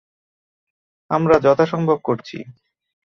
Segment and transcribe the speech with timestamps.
[1.11, 2.37] আমরা যথাসম্ভব করছি।